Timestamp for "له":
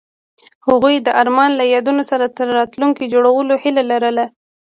1.59-1.63